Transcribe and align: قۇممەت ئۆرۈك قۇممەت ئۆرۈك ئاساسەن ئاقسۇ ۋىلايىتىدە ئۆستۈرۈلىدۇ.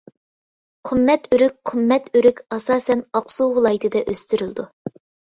قۇممەت 0.89 1.27
ئۆرۈك 1.35 1.57
قۇممەت 1.71 2.07
ئۆرۈك 2.19 2.41
ئاساسەن 2.57 3.03
ئاقسۇ 3.19 3.47
ۋىلايىتىدە 3.59 4.01
ئۆستۈرۈلىدۇ. 4.13 4.67